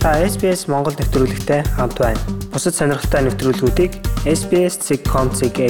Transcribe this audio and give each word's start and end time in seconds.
Та 0.00 0.16
SBS 0.16 0.64
Монгол 0.64 0.96
нэвтрүүлэгтэй 0.96 1.60
хамт 1.76 2.00
байна. 2.00 2.16
Бусад 2.48 2.72
сонирхолтой 2.72 3.20
нэвтрүүлгүүдийг 3.20 3.92
SBS.com.cg 4.24 5.60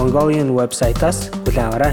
Mongolian 0.00 0.48
вебсайтаас 0.56 1.28
хүлээн 1.44 1.68
аваарай. 1.68 1.92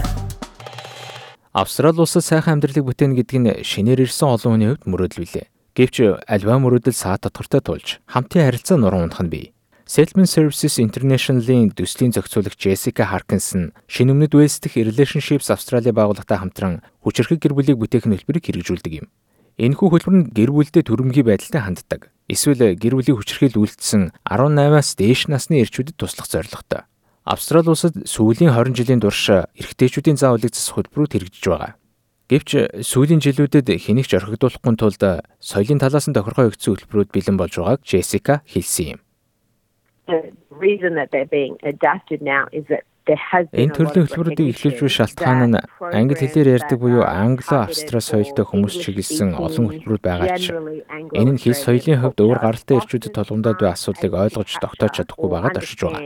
Австрали 1.52 2.00
улсад 2.00 2.24
сайхан 2.24 2.56
амьдралыг 2.56 2.88
бүтээн 2.88 3.12
гэдэг 3.20 3.36
нь 3.36 3.48
шинээр 3.60 4.08
ирсэн 4.08 4.32
олон 4.32 4.56
хүний 4.56 4.68
хувьд 4.72 4.88
мөрөөдөл 4.88 5.28
билээ. 5.28 5.46
Гэвч 5.76 6.24
альва 6.24 6.56
мөрөөдөл 6.56 6.96
саад 6.96 7.28
тодорхойтой 7.28 7.60
тулж 7.60 8.00
хамтын 8.08 8.48
харилцаа 8.48 8.80
нуран 8.80 9.12
унах 9.12 9.20
нь 9.20 9.28
бий. 9.28 9.46
Settlement 9.84 10.32
Services 10.32 10.80
International-ийн 10.80 11.76
төслийн 11.76 12.16
зохицуулагч 12.16 12.64
Jessica 12.64 13.12
Harkinson 13.12 13.76
шинэ 13.92 14.16
өмнөд 14.16 14.32
дэх 14.32 14.80
Relationships 14.80 15.52
Australia 15.52 15.92
байгууллагатай 15.92 16.40
хамтран 16.40 16.80
хүчирхэг 17.04 17.44
гэр 17.44 17.52
бүлийг 17.52 17.76
бүтээх 17.76 18.08
нөлбөрийг 18.08 18.48
хэрэгжүүлдэг 18.48 19.04
юм. 19.04 19.12
Энэхүү 19.54 19.86
хөлбөр 19.86 20.14
нь 20.18 20.28
гэр 20.34 20.50
бүлдээ 20.50 20.82
төрөмгийн 20.82 21.30
байдалтай 21.30 21.62
ханддаг. 21.62 22.10
Эсвэл 22.26 22.74
гэр 22.74 22.98
бүлийн 22.98 23.14
хүчирхийлэл 23.14 23.62
үйлдсэн 23.62 24.10
18-аас 24.26 24.98
дээш 24.98 25.30
насны 25.30 25.62
эрчүүдэд 25.62 25.94
туслах 25.94 26.26
зорилготой. 26.26 26.82
Австрали 27.22 27.70
улсад 27.70 27.94
сүүлийн 28.02 28.50
20 28.50 28.74
жилийн 28.74 28.98
турш 28.98 29.30
эрэгтэйчүүдийн 29.30 30.18
заавлыг 30.18 30.50
засах 30.50 30.82
хөтөлбөрүүд 30.82 31.14
хэрэгжиж 31.14 31.44
байгаа. 31.46 31.78
Гэвч 32.26 32.82
сүүлийн 32.82 33.22
жилүүдэд 33.22 33.70
хэнийг 33.78 34.10
ч 34.10 34.18
орхигдуулахгүй 34.18 34.74
тулд 34.74 35.02
соёлын 35.38 35.78
талаас 35.78 36.10
нь 36.10 36.16
тохиргоо 36.18 36.50
өгсөн 36.50 36.74
хөтөлбөрүүд 36.74 37.14
бэлэн 37.14 37.38
болж 37.38 37.54
байгааг 37.54 37.80
Джессика 37.86 38.42
хэлсэн 38.50 38.98
юм. 38.98 39.00
The 40.10 40.34
reason 40.50 40.98
that 40.98 41.14
they're 41.14 41.30
being 41.30 41.56
adapted 41.62 42.20
now 42.20 42.50
is 42.50 42.66
that 42.72 42.82
Энэ 43.04 43.74
төрлийн 43.76 44.08
хөтөлбөрүүдийг 44.08 44.56
эхлүүлж 44.56 44.78
буй 44.80 44.88
шалтгаан 44.88 45.40
нь 45.52 45.60
англи 45.92 46.16
хэлээр 46.16 46.56
ярьдаг 46.56 46.78
буюу 46.80 47.04
англо-австра 47.04 48.00
соёлтой 48.00 48.48
хүмүүс 48.48 48.80
чиглэсэн 48.80 49.36
олон 49.36 49.68
хөтөлбөрүүд 49.68 50.04
байгаа 50.08 50.40
ч 50.40 50.48
энэ 51.12 51.36
нь 51.36 51.40
хэл 51.44 51.52
соёлын 51.52 52.00
хувьд 52.00 52.24
өөр 52.24 52.38
гаралтай 52.40 52.80
ирчүүдэд 52.80 53.12
толгомдоод 53.12 53.60
буй 53.60 53.68
асуудлыг 53.68 54.08
ойлгож 54.08 54.50
тогтоож 54.56 54.92
чадахгүй 54.96 55.28
байгаад 55.28 55.60
оршиж 55.60 55.80
байгаа. 55.84 56.02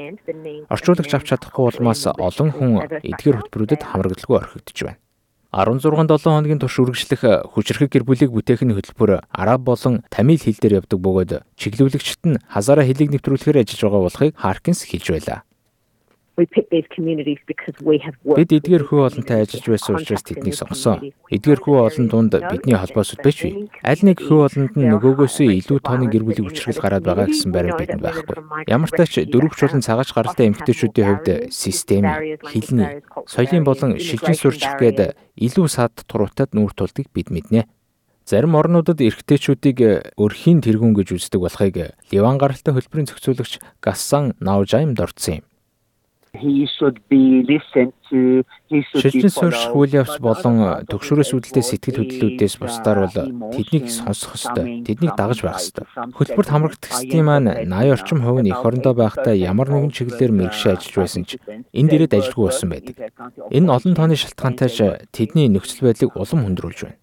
Орчуулагч 0.74 1.12
авч 1.14 1.26
чадахгүй 1.30 1.64
улмаас 1.70 2.02
олон 2.10 2.50
хүн 2.50 2.72
эдгээр 2.82 3.46
хөтөлбөрүүдэд 3.46 3.82
хамрагдaltaгүй 3.86 4.36
орхигдож 4.42 4.78
байна. 4.82 4.98
16-7 5.48 6.28
хоногийн 6.28 6.60
турш 6.60 6.76
үргэлжлэх 6.82 7.22
хүчрхэг 7.56 7.88
гэр 7.88 8.04
бүлийг 8.04 8.34
бүтээх 8.36 8.68
нь 8.68 8.76
хөтөлбөр 8.76 9.24
араб 9.32 9.64
болон 9.64 10.04
тамил 10.12 10.36
хэл 10.36 10.60
дээр 10.60 10.84
явдаг 10.84 11.00
бөгөөд 11.00 11.32
чиглүүлэгчд 11.56 12.22
нь 12.28 12.42
хазаараа 12.52 12.84
хэлийг 12.84 13.16
нэвтрүүлэхээр 13.16 13.64
ажиллаж 13.64 13.80
байгаа 13.80 14.02
болохыг 14.04 14.36
Харкинс 14.36 14.84
хэлж 14.84 15.08
байлаа. 15.08 15.47
Бид 18.38 18.52
эдгээр 18.54 18.84
хүү 18.86 19.00
олонтой 19.10 19.42
ажиллаж 19.42 19.66
байсан 19.66 19.98
учраас 19.98 20.22
тэднийг 20.22 20.54
сонгосон. 20.54 21.10
Эдгээр 21.34 21.60
хүү 21.66 21.76
олон 21.82 22.06
дунд 22.06 22.38
бидний 22.38 22.78
холбоос 22.78 23.18
үлбэж 23.18 23.36
бий. 23.42 23.66
Аль 23.82 24.06
нэг 24.06 24.22
хүү 24.22 24.38
олонд 24.46 24.78
нь 24.78 24.86
нөгөөгөөсөө 24.86 25.50
илүү 25.58 25.78
тооны 25.82 26.06
гэр 26.06 26.22
бүлийн 26.22 26.46
хүчрэл 26.46 26.78
гараад 26.78 27.02
байгаа 27.02 27.26
гэсэн 27.26 27.50
баримт 27.50 27.82
бидэнд 27.82 28.06
байхгүй. 28.06 28.38
Ямар 28.70 28.86
ч 28.86 28.94
тач 28.94 29.18
дөрвч 29.26 29.58
болон 29.66 29.82
цагаач 29.82 30.14
гаралтай 30.14 30.46
эмэгтэйчүүдийн 30.46 31.08
хувьд 31.10 31.28
систем, 31.50 32.06
хэлний, 32.46 33.02
соёлын 33.26 33.66
болон 33.66 33.98
шилжин 33.98 34.38
сурчих 34.38 34.78
гээд 34.78 35.18
илүү 35.42 35.66
сад 35.66 35.98
туруутад 36.06 36.54
нүүр 36.54 36.70
тулдгийг 36.70 37.10
бид 37.10 37.34
мэднэ. 37.34 37.66
Зарим 38.28 38.54
орнуудад 38.54 39.00
эрэгтэйчүүдийг 39.02 40.14
өрхийн 40.20 40.62
тэргүүн 40.62 40.94
гэж 40.94 41.18
үздэг 41.18 41.40
болохыг 41.42 41.96
Ливан 42.12 42.36
гаралтай 42.36 42.76
хөлбөрийн 42.76 43.08
зохицуулагч 43.08 43.56
Гассан 43.80 44.36
Наужайм 44.38 44.92
дурдсан 44.92 45.40
юм. 45.40 45.44
Шилжин 48.08 49.28
суурьших 49.28 49.74
үйл 49.74 49.92
явц 49.98 50.16
болон 50.22 50.86
төгшөрөөс 50.86 51.30
үүдэлтэй 51.34 51.64
сэтгэл 51.66 51.98
хөдлөлүүдээс 52.00 52.54
бусдаар 52.62 52.98
бол 53.04 53.16
тэднийг 53.52 53.90
сонсох 53.90 54.38
ёстой. 54.38 54.86
Тэднийг 54.86 55.12
дагаж 55.18 55.42
байх 55.42 55.58
ёстой. 55.58 55.84
Хөтөлбөрт 56.14 56.50
хамрагдах 56.50 56.92
систем 56.94 57.26
маань 57.26 57.50
80 57.66 57.92
орчим 57.92 58.22
хувь 58.22 58.40
нь 58.40 58.50
эх 58.54 58.62
орондоо 58.62 58.94
байхдаа 58.94 59.34
ямар 59.34 59.68
нэгэн 59.68 59.92
чиглэлээр 59.92 60.32
мэрэгшээ 60.32 60.72
ажиллаж 60.78 60.96
байсан 60.96 61.22
ч 61.26 61.36
энэ 61.74 61.88
дээрээ 61.90 62.16
ажилгүй 62.22 62.44
болсон 62.46 62.68
байдаг. 62.70 62.96
Энэ 63.50 63.68
олон 63.68 63.94
тооны 63.98 64.16
шалтгаантай 64.16 64.70
ч 64.70 64.78
тэдний 65.12 65.50
нөхцөл 65.50 65.90
байдлыг 65.90 66.14
улам 66.14 66.46
хүндрүүлж 66.46 66.80
байна. 66.86 66.98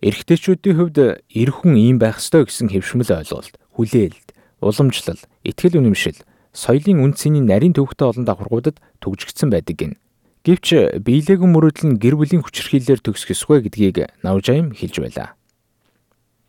Эрэгтэйчүүдийн 0.00 0.76
хувьд 0.80 0.98
эр 1.28 1.50
хүн 1.52 1.76
ийм 1.76 1.96
байх 2.00 2.20
ёстой 2.24 2.48
гэсэн 2.48 2.72
хэвшмэл 2.72 3.20
ойлголт, 3.20 3.52
хүлээлт, 3.76 4.32
уламжлал, 4.64 5.20
итгэл 5.44 5.76
үнэмшил 5.76 6.24
соёлын 6.52 7.02
үндсийн 7.04 7.44
нарийн 7.46 7.74
төвхтэй 7.74 8.06
олон 8.10 8.24
давхаргуудад 8.26 8.82
төгжигдсэн 9.00 9.50
байдаг 9.50 9.76
гин. 9.76 9.92
Гэвч 10.40 11.00
биелэгэн 11.04 11.52
мөрөөдөл 11.52 11.86
нь 11.94 12.00
гэр 12.00 12.16
бүлийн 12.16 12.40
хүчирхийлэлээр 12.40 13.04
төгсөх 13.04 13.36
ёсгүй 13.36 13.60
гэдгийг 13.60 14.08
Навжаим 14.24 14.72
хэлж 14.72 14.96
байлаа. 15.04 15.36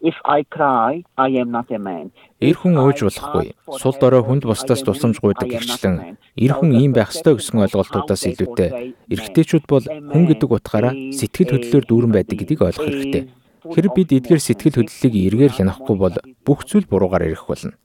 If 0.02 0.16
I 0.26 0.42
cry, 0.50 1.04
I 1.18 1.30
am 1.38 1.52
not 1.52 1.70
a 1.70 1.78
man. 1.78 2.10
Эр 2.42 2.58
хүн 2.58 2.74
ууж 2.82 3.06
болохгүй. 3.06 3.54
Сул 3.78 3.94
дорой 4.02 4.26
хүнд 4.26 4.50
бусдаас 4.50 4.82
тусламж 4.82 5.22
гуйдаг 5.22 5.46
гихчлэн 5.46 6.18
эр 6.40 6.52
хүн 6.58 6.74
ийм 6.74 6.96
байх 6.98 7.14
ёстой 7.14 7.38
гэсэн 7.38 7.62
ойлголтуудаас 7.62 8.26
илүүтэй 8.26 8.98
эрэгтэйчүүд 9.14 9.66
бол 9.70 9.86
хүн 9.86 10.24
гэдэг 10.26 10.50
утгаараа 10.50 10.98
сэтгэл 11.14 11.54
хөдлөлөөр 11.54 11.86
дүүрэн 11.86 12.14
байдаг 12.18 12.38
гэдгийг 12.42 12.66
ойлгох 12.66 12.88
хэрэгтэй. 12.90 13.24
Хэрэг 13.62 13.94
бид 13.94 14.10
эдгээр 14.10 14.42
сэтгэл 14.42 14.78
хөдлөлийг 14.82 15.16
эргээр 15.30 15.54
хянахгүй 15.54 15.96
бол 16.02 16.16
бүх 16.50 16.66
зүйл 16.66 16.90
буруугаар 16.90 17.30
ирэх 17.30 17.46
болно. 17.46 17.78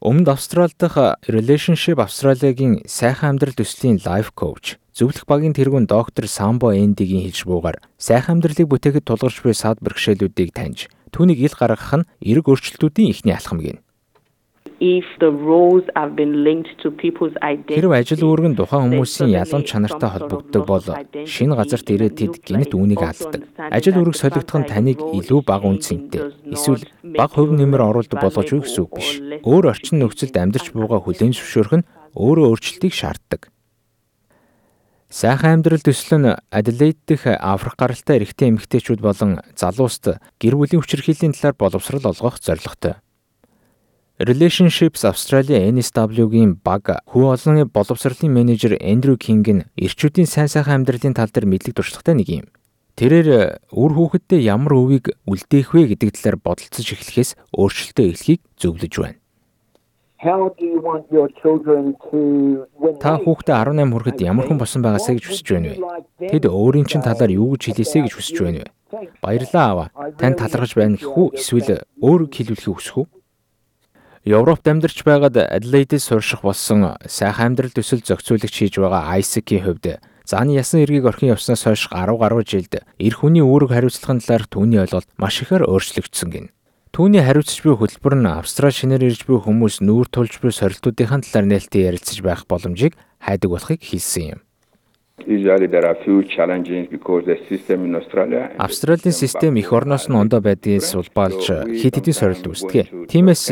Өмнөд 0.00 0.32
Австрали 0.32 0.72
дахь 0.78 0.96
Relationship 1.28 2.00
Australia-гийн 2.00 2.88
сайхан 2.88 3.36
амьдрал 3.36 3.52
төслийн 3.52 4.00
life 4.00 4.32
coach 4.32 4.80
зөвлөх 4.96 5.28
багийн 5.28 5.52
тэргүүн 5.52 5.84
доктор 5.84 6.24
Самбо 6.24 6.72
Эндигийн 6.72 7.28
хэлж 7.28 7.44
буугаар 7.44 7.84
сайхан 8.00 8.40
амьдралыг 8.40 8.64
бүтээхэд 8.64 9.04
тулгарч 9.04 9.44
буй 9.44 9.52
сад 9.52 9.76
бэрхшээлүүдийг 9.84 10.56
таньж 10.56 10.88
түүнийг 11.12 11.44
ил 11.44 11.52
гаргах 11.52 12.00
нь 12.00 12.08
эрг 12.24 12.48
өөрчлөлтүүдийн 12.48 13.12
эхний 13.12 13.36
алхам 13.36 13.60
гин 13.60 13.84
if 14.80 15.04
the 15.20 15.30
roles 15.30 15.84
have 15.94 16.16
been 16.16 16.42
linked 16.42 16.72
to 16.82 16.90
people's 16.90 17.36
identity 17.44 17.76
Хэрв 17.76 17.92
ажил 17.92 18.24
үүрэг 18.24 18.46
нь 18.48 18.56
тухайн 18.56 18.88
хүмүүсийн 18.88 19.36
ялгамж 19.36 19.66
чанартай 19.68 20.08
холбогддог 20.08 20.64
бол 20.64 20.86
шинэ 21.28 21.54
газарт 21.54 21.88
ирээд 21.92 22.16
тэд 22.16 22.34
гинт 22.40 22.72
үүнийг 22.72 23.04
алддаг. 23.04 23.44
Ажил 23.60 24.00
үүрэг 24.00 24.16
солигдох 24.16 24.56
нь 24.56 24.70
таныг 24.72 24.98
илүү 25.04 25.40
бага 25.44 25.68
үнцэнтэй 25.68 26.32
эсвэл 26.56 26.88
бага 27.12 27.34
хувь 27.36 27.52
нэмэр 27.52 27.84
оруулдаг 27.92 28.24
болгож 28.24 28.48
үгүй 28.56 28.64
гэсэн 28.64 28.82
үг 28.88 28.92
биш. 28.96 29.10
Өөр 29.44 29.64
орчин 29.68 30.00
нөхцөлд 30.00 30.36
амьдарч 30.40 30.72
буугаа 30.72 31.04
хүлээн 31.04 31.36
зөвшөөрөх 31.36 31.74
нь 31.84 31.88
өөрөө 32.16 32.46
өөрчлөлтийг 32.48 32.94
шаарддаг. 32.96 33.52
Сайхан 35.10 35.58
амьдрал 35.60 35.82
төсөл 35.84 36.22
нь 36.22 36.38
Аделаид 36.54 37.02
дэх 37.04 37.26
Африк 37.26 37.74
гаралтай 37.76 38.22
эрэгтэй 38.22 38.54
эмэгтэйчүүд 38.54 39.02
болон 39.02 39.42
залууст 39.58 40.22
гэр 40.38 40.54
бүлийн 40.54 40.80
хүчирхийллийн 40.80 41.34
талаар 41.34 41.58
боловсрал 41.58 42.14
олгох 42.14 42.38
зорилготой. 42.38 43.02
Relationships 44.20 45.00
Australia 45.08 45.56
NSW-гийн 45.72 46.58
баг 46.60 46.90
хүү 47.08 47.24
олонны 47.32 47.64
боловсролын 47.64 48.28
менежер 48.28 48.76
Эндрю 48.76 49.16
Кинг 49.16 49.48
нь 49.48 49.64
эрчүүдийн 49.80 50.28
сайн 50.28 50.44
сайхан 50.44 50.84
амьдралын 50.84 51.16
тал 51.16 51.32
дээр 51.32 51.48
мэдлэг 51.48 51.72
туршлагатай 51.72 52.20
нэг 52.20 52.28
юм. 52.28 52.46
Тэрээр 53.00 53.64
үр 53.72 53.92
хүүхэдтэй 53.96 54.44
ямар 54.44 54.76
өвийг 54.76 55.16
үлдээх 55.24 55.72
вэ 55.72 55.96
гэдэг 55.96 56.20
талаар 56.20 56.36
бодолцож 56.36 56.84
эхлэхээс 56.84 57.40
өөрчлөлтөө 57.56 58.06
эхлэхийг 58.12 58.40
зөвлөж 58.60 58.92
байна. 59.00 59.16
Та 63.00 63.16
хүүхдээ 63.24 63.56
18 63.56 63.88
хүрэхэд 63.88 64.20
ямар 64.20 64.44
хүн 64.44 64.60
болсон 64.60 64.84
байгаасаа 64.84 65.16
гэж 65.16 65.32
хүсэж 65.32 65.48
байна 65.48 65.72
вэ? 65.72 65.80
Тэд 66.28 66.44
өөрийн 66.44 66.84
чинь 66.84 67.00
талаар 67.00 67.32
юу 67.32 67.56
гэж 67.56 67.72
хэлээсэй 67.72 68.04
гэж 68.04 68.12
хүсэж 68.20 68.36
байна 68.44 68.68
вэ? 68.68 69.08
Баярлалаа 69.24 69.64
аваа. 69.72 69.88
Танд 70.20 70.36
талархаж 70.44 70.76
байна 70.76 71.00
гэх 71.00 71.08
үү? 71.08 71.40
Эсвэл 71.40 71.88
өөр 72.04 72.28
хэлүүлэхийг 72.28 72.76
хүсэх 72.76 73.00
үү? 73.00 73.08
Европт 74.24 74.68
амьдарч 74.68 75.00
байгаад 75.00 75.40
Аделаидээс 75.40 76.12
сурших 76.12 76.44
болсон 76.44 77.00
сайхан 77.08 77.56
амьдрал 77.56 77.72
төсөл 77.72 78.04
зохицуулагч 78.04 78.52
хийж 78.52 78.76
байгаа 78.76 79.16
Айсекийн 79.16 79.64
хувьд 79.64 79.96
зааны 80.28 80.60
ясан 80.60 80.84
эргийг 80.84 81.08
орхин 81.08 81.32
явснаас 81.32 81.64
хойш 81.64 81.88
гаруй 81.88 82.20
гаруй 82.20 82.44
жилд 82.44 82.84
эр 82.84 83.14
хүний 83.16 83.40
үүрэг 83.40 83.72
хариуцлагын 83.72 84.20
талаар 84.20 84.44
түүний 84.44 84.84
ойлголт 84.84 85.08
маш 85.16 85.40
ихээр 85.40 85.64
өөрчлөгдсөн 85.64 86.28
гин. 86.36 86.46
Түүний 86.92 87.24
хариуцж 87.24 87.64
буй 87.64 87.80
хөтөлбөр 87.80 88.20
нь 88.20 88.28
Австрали 88.28 88.76
шинээр 88.76 89.08
ирж 89.08 89.24
буй 89.24 89.40
хүмүүс 89.40 89.80
нүүр 89.80 90.12
тулж 90.12 90.36
буй 90.44 90.52
сорилтуудын 90.52 91.24
талаар 91.24 91.48
нээлттэй 91.48 91.88
ярилцаж 91.88 92.20
байх 92.20 92.44
боломжийг 92.44 93.00
хайдаг 93.24 93.50
болохыг 93.56 93.80
хэлсэн 93.80 94.36
юм. 94.36 94.40
Австралийн 98.58 99.12
систем 99.12 99.56
их 99.56 99.72
орноос 99.72 100.08
нь 100.08 100.16
ондоо 100.16 100.40
байдгаас 100.40 100.94
улбаалж 100.94 101.44
хит 101.80 101.94
хитийн 101.96 102.16
сорилт 102.16 102.46
үүсдэг. 102.46 103.10
Тиймээс 103.10 103.44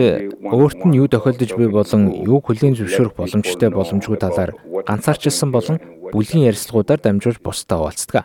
өөрт 0.49 0.81
нь 0.87 0.97
юу 0.97 1.09
тохиолдож 1.09 1.51
буй 1.59 1.69
болон 1.69 2.03
юу 2.25 2.41
хүлээн 2.41 2.79
зөвшөөрөх 2.79 3.15
боломжтой 3.17 3.71
боломжгүй 3.71 4.17
талаар 4.17 4.57
ганцаарчилсан 4.87 5.51
болон 5.53 5.77
бүлгийн 6.13 6.49
ярилцлагуудаар 6.49 7.01
дамжуулж 7.03 7.41
бусдаа 7.45 7.85
хуваалцдаг. 7.85 8.25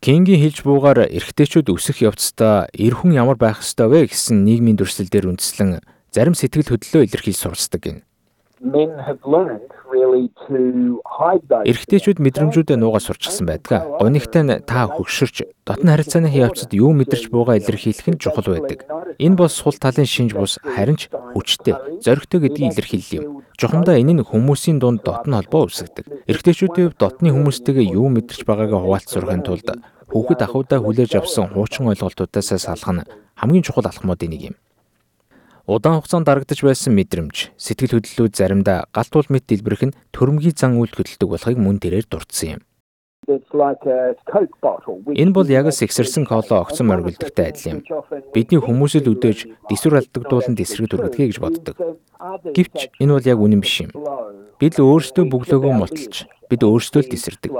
Кингийн 0.00 0.38
хэлж 0.38 0.62
буугаар 0.62 1.10
эрэгтэйчүүд 1.10 1.74
өсөх 1.74 2.06
явцдаа 2.06 2.70
эр 2.70 2.94
хүн 2.94 3.18
ямар 3.18 3.34
байх 3.34 3.66
ёстой 3.66 3.90
вэ 3.90 4.06
гэсэн 4.14 4.46
нийгмийн 4.46 4.78
дүрслэл 4.78 5.10
дээр 5.10 5.34
үндэслэн 5.34 5.82
зарим 6.14 6.38
сэтгэл 6.38 6.70
хөдлөлөө 6.70 7.02
илэрхийлж 7.10 7.38
суралцдаг 7.42 7.82
гин. 7.82 8.07
Эрэгтэйчүүд 11.62 12.18
мэдрэмжүүдээ 12.18 12.74
нуугаас 12.74 13.06
сурчилсан 13.06 13.46
байдаг. 13.46 13.86
Гонигтай 14.02 14.42
нь 14.42 14.58
та 14.66 14.90
хөгшөрч 14.90 15.62
дотны 15.62 15.94
харилцааны 15.94 16.26
явцад 16.26 16.74
юу 16.74 16.90
мэдэрч 16.90 17.30
буугаа 17.30 17.62
илэрхийлэх 17.62 18.08
нь 18.10 18.18
чухал 18.18 18.50
байдаг. 18.50 18.82
Энэ 19.22 19.38
бол 19.38 19.46
сул 19.46 19.78
талын 19.78 20.10
шинж 20.10 20.34
бус 20.34 20.58
харин 20.58 20.98
ч 20.98 21.06
хүчтэй, 21.08 22.02
зоригтой 22.02 22.50
гэдгийг 22.50 22.74
илэрхийлэл 22.74 23.16
юм. 23.22 23.24
Жухамдаа 23.54 23.94
энэ 23.94 24.12
нь 24.18 24.26
хүмүүсийн 24.26 24.82
дунд 24.82 25.06
дотн 25.06 25.38
холбоо 25.38 25.70
үүсгэдэг. 25.70 26.26
Эрэгтэйчүүдийн 26.26 26.90
хувьд 26.90 26.98
дотны 26.98 27.30
хүмүүстэйгээ 27.30 27.94
юу 27.94 28.10
мэдэрч 28.10 28.42
байгаагаа 28.42 28.82
хуваалц 28.82 29.08
сурахын 29.14 29.46
тулд 29.46 29.70
хүүхэд 30.10 30.40
ахуйдаа 30.42 30.82
хүлээж 30.82 31.14
авсан 31.14 31.54
хуучин 31.54 31.90
ойлголтуудаас 31.94 32.58
салах 32.58 32.90
нь 32.90 33.06
хамгийн 33.38 33.62
чухал 33.62 33.86
алхмуудын 33.86 34.30
нэг 34.34 34.42
юм. 34.50 34.56
Удаан 35.68 36.00
хугацаанд 36.00 36.24
дарагдж 36.24 36.64
байсан 36.64 36.96
мэдрэмж, 36.96 37.52
сэтгэл 37.60 38.00
хөдлөлүүд 38.00 38.32
заримдаа 38.32 38.88
галтуул 38.88 39.28
мэд 39.28 39.44
дэлбэрэх 39.52 39.92
нь 39.92 39.96
төрөмгийн 40.16 40.56
зан 40.56 40.80
үйл 40.80 40.88
хөдлөлтөг 40.88 41.28
болохыг 41.28 41.60
мөн 41.60 41.76
тэрээр 41.76 42.08
дурдсан 42.08 42.56
юм. 42.56 42.62
Энэ 45.12 45.32
бол 45.36 45.44
яг 45.52 45.68
is- 45.68 45.84
сэгсэрсэн 45.84 46.24
коло 46.24 46.64
огцон 46.64 46.88
моргилдогтой 46.88 47.52
адил 47.52 47.68
юм. 47.68 47.78
Бидний 48.32 48.56
хүмүүсэл 48.64 49.12
өдөөж 49.12 49.68
дисүр 49.68 50.00
алдагдуулан 50.00 50.56
эсрэг 50.56 50.88
дүргдэхэй 50.88 51.28
гэж 51.28 51.36
боддог. 51.36 51.76
Гэвч 52.56 52.96
энэ 52.96 53.12
бол 53.12 53.28
яг 53.28 53.36
үнэн 53.36 53.60
биш 53.60 53.84
юм. 53.84 53.92
Бид 54.56 54.80
л 54.80 54.88
өөрсдөө 54.88 55.28
бөглөөгөө 55.28 55.72
мулталж, 55.76 56.24
бид 56.48 56.60
өөрсдөө 56.64 57.00
л 57.04 57.12
тесэрдэг. 57.12 57.52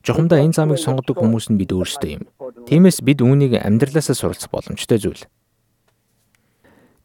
Жухамдаа 0.00 0.40
энэ 0.40 0.56
замыг 0.56 0.80
сонгодог 0.80 1.20
хүмүүс 1.20 1.52
нь 1.52 1.60
бид 1.60 1.76
өөрсдөө 1.76 2.08
юм. 2.08 2.24
Тиймээс 2.64 3.04
бид 3.04 3.20
үүнийг 3.20 3.60
амьдралаасаа 3.60 4.16
суралцах 4.16 4.48
боломжтой 4.48 4.96
зүйл. 4.96 5.28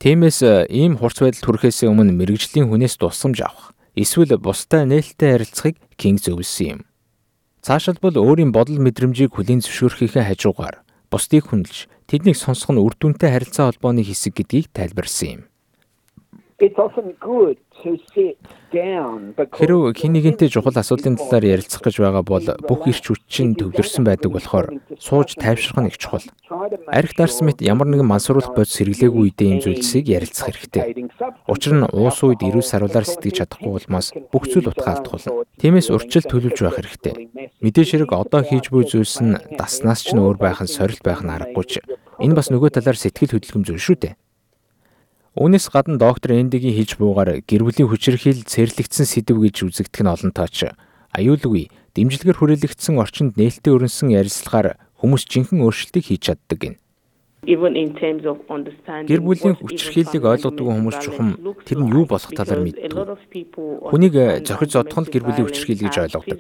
Тиймээс 0.06 0.46
э, 0.46 0.70
ийм 0.70 1.02
хурц 1.02 1.18
байдал 1.18 1.58
хүрэхээс 1.58 1.90
өмнө 1.90 2.14
мэрэгжлийн 2.14 2.70
хүнээс 2.70 3.02
тусламж 3.02 3.42
авах, 3.42 3.74
эсвэл 3.98 4.38
бусдаа 4.38 4.86
нээлттэй 4.86 5.34
харилцахыг 5.34 5.82
Кинг 5.98 6.22
зөвлөсөн 6.22 6.70
юм. 6.70 6.82
Цаашилбал 7.66 8.14
өөрийн 8.14 8.54
бодол 8.54 8.78
мэдрэмжийг 8.78 9.34
хүлийн 9.34 9.66
зөвшөөрөхийнхээ 9.66 10.30
хажуугаар 10.30 10.86
бусдыг 11.10 11.50
хүндэлж, 11.50 11.90
тэднийг 12.06 12.38
сонсох 12.38 12.70
нь 12.70 12.78
үр 12.86 12.94
дүнтэй 12.94 13.34
харилцаа 13.34 13.74
холбооны 13.74 14.06
хэсэг 14.06 14.38
гэдгийг 14.38 14.70
тайлбарсан 14.78 15.42
юм. 15.42 15.42
Хэрв 19.60 19.92
хэн 19.92 20.12
нэгэнтэй 20.16 20.48
чухал 20.48 20.72
асуудлын 20.72 21.20
талаар 21.20 21.60
ярилцах 21.60 21.84
гэж 21.84 22.00
байгаа 22.00 22.24
бол 22.24 22.48
бүх 22.64 22.88
ирч 22.88 23.12
хүчин 23.12 23.60
төвлөрсөн 23.60 24.08
байдаг 24.08 24.32
болохоор 24.32 24.80
сууж 24.96 25.36
тайвшрах 25.36 25.84
нь 25.84 25.92
их 25.92 26.00
чухал. 26.00 26.24
Арх 26.88 27.12
дарсан 27.12 27.52
мэт 27.52 27.60
ямар 27.60 27.92
нэгэн 27.92 28.08
мансууруулах 28.08 28.56
бодис 28.56 28.80
хэрэглээгүй 28.80 29.36
үедээ 29.36 29.52
энэ 29.52 29.64
зүйлсийг 29.68 30.08
ярилцах 30.08 30.48
хэрэгтэй. 30.56 31.12
Учир 31.52 31.76
нь 31.76 31.92
уус 31.92 32.24
үед 32.24 32.40
эрүүл 32.40 32.64
саруулаар 32.64 33.04
сэтгэж 33.04 33.36
чадахгүй 33.44 33.76
улмаас 33.76 34.16
бүх 34.32 34.48
зүйл 34.48 34.72
утгаа 34.72 34.96
алдах 34.96 35.20
болно. 35.20 35.44
Тиймээс 35.60 35.92
урьдчилан 35.92 36.32
төлөвлөж 36.32 36.60
байх 36.64 36.80
хэрэгтэй. 36.80 37.16
Мэдээж 37.60 38.00
хэрэг 38.00 38.16
одоо 38.16 38.48
хийж 38.48 38.72
буй 38.72 38.88
зүйлс 38.88 39.20
нь 39.20 39.60
даснаас 39.60 40.08
ч 40.08 40.16
нөөр 40.16 40.40
байх 40.40 40.64
нь 40.64 40.72
сорилт 40.72 41.04
байх 41.04 41.20
нь 41.20 41.36
аргагүй 41.36 41.66
ч. 41.68 41.84
Энэ 42.24 42.32
бас 42.32 42.48
нөгөө 42.48 42.80
талаар 42.80 42.96
сэтгэл 42.96 43.36
хөдлөм 43.44 43.68
зүйл 43.68 43.84
шүү 43.84 44.00
дээ. 44.00 44.16
Үүнээс 45.36 45.68
гадна 45.68 46.00
доктор 46.00 46.32
Эндигийн 46.32 46.80
хийж 46.80 46.96
буугаар 46.96 47.44
гэр 47.44 47.68
бүлийн 47.68 47.92
хүчирхийл 47.92 48.48
цэрлэгдсэн 48.48 49.04
сэдв 49.04 49.44
гэж 49.44 49.68
үзэгдэх 49.68 50.08
нь 50.08 50.08
олонтооч. 50.08 50.72
Аюулгүй 51.12 51.68
дэмжлэгээр 51.92 52.40
хүрээлэгдсэн 52.40 52.96
орчинд 52.96 53.36
нээлттэй 53.36 53.76
өрнсөн 53.76 54.16
ярилцлагаар 54.16 54.80
хүмүүс 54.96 55.28
жинхэнэ 55.28 55.60
өөрчлөлтийг 55.60 56.08
хийж 56.08 56.32
чаддаг 56.32 56.56
гин. 56.56 56.76
Гэр 57.46 59.22
бүлийн 59.22 59.56
хүчирхийллийг 59.62 60.26
family 60.26 60.66
хүмүүс 60.66 60.98
чухам 61.02 61.30
тэр 61.62 61.78
нь 61.86 61.92
юу 61.94 62.06
болох 62.10 62.34
талаар 62.34 62.62
мэддэг. 62.66 62.92
Хүнийг 63.90 64.16
зохиж 64.46 64.70
зодох 64.74 65.06
нь 65.06 65.12
гэр 65.14 65.24
бүлийн 65.30 65.46
хүчирхийлэл 65.46 65.86
гэж 65.86 65.96
ойлгодог. 66.10 66.40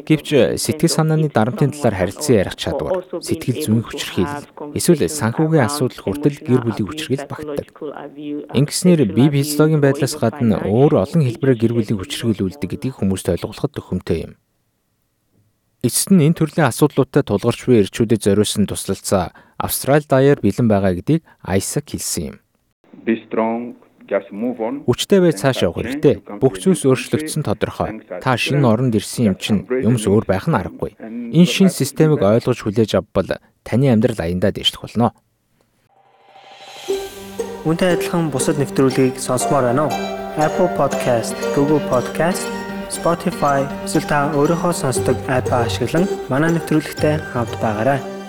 Гэвч 0.00 0.28
сэтгэл 0.56 0.96
санааны 0.96 1.28
дарамтын 1.28 1.76
талаар 1.76 1.96
харилцан 2.08 2.40
ярих 2.40 2.56
чадвар, 2.56 3.04
сэтгэл 3.20 3.60
зүйн 3.68 3.84
хүчирхийлэл, 3.84 4.48
эсвэл 4.76 5.04
санхүүгийн 5.06 5.68
асуудал 5.68 6.02
хүртэл 6.08 6.40
гэр 6.40 6.60
бүлийн 6.64 6.88
хүчирхийлэл 6.88 7.28
багтдаг. 7.28 7.68
abuse, 7.70 8.46
Ингэснээр 8.54 9.12
бие 9.14 9.30
физиологийн 9.30 9.80
байдлаас 9.80 10.14
гадна 10.16 10.62
өөр 10.64 11.04
олон 11.04 11.22
хэлбэрээр 11.24 11.60
гэр 11.60 11.72
бүлийн 11.76 11.98
хүчирхийлүүлдэг 12.00 12.70
гэдгийг 12.70 12.96
хүмүүст 12.98 13.28
ойлгуулахад 13.34 13.72
төхөмтэй 13.76 14.18
юм. 14.26 14.32
Эцэст 15.80 16.12
нь 16.12 16.20
энэ 16.20 16.36
төрлийн 16.36 16.68
асуудлуудтай 16.68 17.24
тулгарч 17.24 17.60
буй 17.64 17.80
ирчүүдэд 17.80 18.20
зориулсан 18.20 18.68
туслалцаа 18.68 19.32
Австрали 19.60 20.08
даяар 20.08 20.40
бэлэн 20.40 20.68
байгаа 20.72 20.96
гэдгийг 20.96 21.22
Айсак 21.44 21.92
хэлсэн 21.92 22.24
юм. 22.32 22.36
Be 23.04 23.20
strong, 23.28 23.76
just 24.08 24.32
move 24.32 24.56
on. 24.64 24.80
Хүчтэй 24.88 25.20
бай 25.20 25.36
цааш 25.36 25.68
явах 25.68 25.84
хэрэгтэй. 25.84 26.24
Бүх 26.40 26.56
зүйлс 26.56 26.88
өөрчлөгдсөн 26.88 27.44
тодорхой. 27.44 28.00
Та 28.24 28.40
шинэ 28.40 28.64
оронд 28.64 28.96
ирсэн 28.96 29.30
юм 29.30 29.36
чинь 29.36 29.68
юмс 29.68 30.08
өөр 30.08 30.24
байх 30.24 30.48
нь 30.48 30.56
аргагүй. 30.56 30.96
Энэ 30.96 31.44
шинэ 31.44 31.76
системийг 31.76 32.24
ойлгож 32.24 32.64
хүлээж 32.64 32.96
авбал 32.96 33.36
таны 33.60 33.92
амьдрал 33.92 34.24
аяндаа 34.24 34.50
дэвшлэх 34.50 34.80
болно. 34.88 35.12
Үүнтэй 37.68 38.00
адилхан 38.00 38.32
бусад 38.32 38.56
нэвтрүүлгийг 38.56 39.20
сонсомоор 39.20 39.68
байна 39.68 39.92
уу? 39.92 39.94
Apple 40.40 40.72
Podcast, 40.80 41.36
Google 41.52 41.84
Podcast, 41.92 42.48
Spotify 42.88 43.68
эсвэл 43.84 44.08
та 44.08 44.32
өөрийнхөө 44.32 44.72
сонсдог 44.72 45.20
апп 45.28 45.52
ашиглан 45.52 46.08
манай 46.32 46.56
нэвтрүүлэгтэй 46.56 47.20
хавд 47.36 47.54
байгаарай. 47.60 48.19